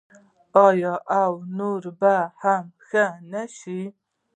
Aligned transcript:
آیا 0.67 0.93
او 1.21 1.31
نور 1.57 1.83
به 1.99 2.15
هم 2.41 2.63
ښه 2.85 3.05
نشي؟ 3.31 3.81